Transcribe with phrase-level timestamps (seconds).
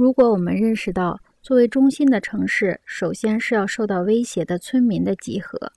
[0.00, 5.70] 如果我们认识到作为中心的城市首先是要受到威胁的村民的集合，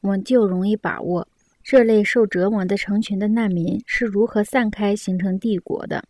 [0.00, 1.28] 我们就容易把握
[1.62, 6.02] 这类受折磨的成群的难民是如何散开形成帝国的。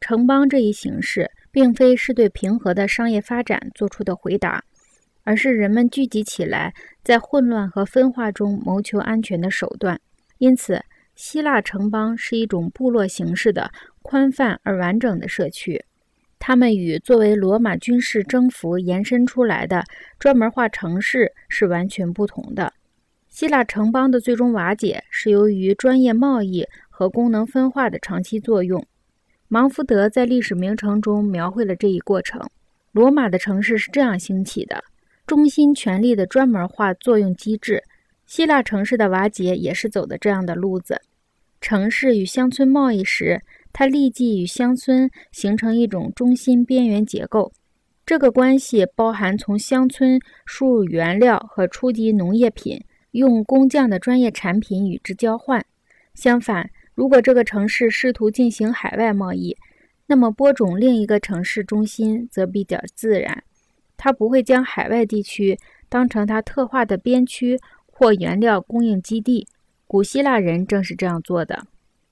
[0.00, 4.64] 城邦这一形式，并非是对平和的商业发展做出的回答，
[5.22, 6.72] 而是人们聚集起来
[7.04, 10.00] 在混乱和分化中谋求安全的手段。
[10.38, 10.82] 因此，
[11.14, 13.70] 希腊城邦是一种部落形式的
[14.00, 15.84] 宽泛而完整的社区。
[16.44, 19.84] 它们与作为罗马军事征服延伸出来的
[20.18, 22.72] 专门化城市是完全不同的。
[23.28, 28.84] 希腊城邦的最终瓦解是由于专业贸易和功能分化的长期作用。
[29.46, 32.44] 芒福德在《历史名城》中描绘了这一过程。
[32.90, 34.82] 罗马的城市是这样兴起的：
[35.24, 37.80] 中心权力的专门化作用机制。
[38.26, 41.00] 希腊城市的瓦解也是走的这样的路子。
[41.60, 43.40] 城市与乡村贸易时。
[43.72, 47.52] 它立即与乡村形成一种中心边缘结构，
[48.04, 55.64] 这个关系包含从乡村输入原料和初级农业品，用工匠的专业产品与之交换。
[56.14, 59.56] 相反，如果这个城市试图进行海外贸易，
[60.06, 63.42] 那么播种另一个城市中心则比较自然，
[63.96, 69.48] 它不会将海外地区当成它特化的边区或原料供应基地。
[69.86, 71.66] 古希腊人正是这样做的。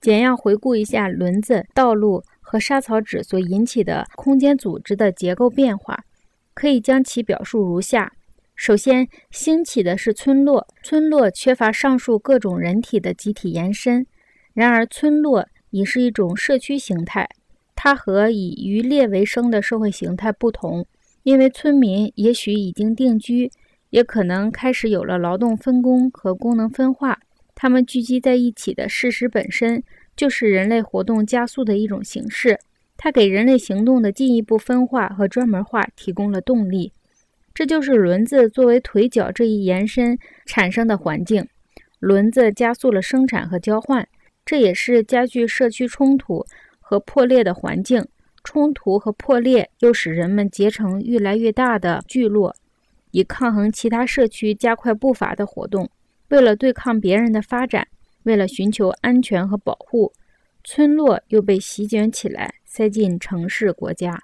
[0.00, 6.04] 简要回顾一下轮子、道路和沙草纸所引起的空间组织的结构变化，
[6.54, 8.12] 可以将其表述如下：
[8.54, 14.06] 首先，兴起的是村落，村落缺乏上述各种人体的集体延伸。
[14.54, 17.28] 然而，村落已是一种社区形态，
[17.74, 20.86] 它和以渔猎为生的社会形态不同，
[21.24, 23.50] 因为村民也许已经定居，
[23.90, 27.18] 也可能开始有了劳动分工和功能分化。
[27.56, 29.82] 它们聚集在一起的事实本身
[30.14, 32.60] 就是人类活动加速的一种形式，
[32.98, 36.92] 它给人类行动的进一步分化和专门化提供了动力。
[37.54, 41.48] 这就是轮子作为腿脚这一延伸产生的环境。
[41.98, 44.06] 轮子加速了生产和交换，
[44.44, 46.44] 这也是加剧社区冲突
[46.78, 48.06] 和破裂的环境。
[48.44, 52.54] 冲突和破裂又使人们结成越来越大的聚落，
[53.12, 55.90] 以抗衡其他社区加快步伐的活动。
[56.28, 57.86] 为了对抗别人的发展，
[58.24, 60.12] 为了寻求安全和保护，
[60.64, 64.22] 村落又被席卷起来，塞进城市国家。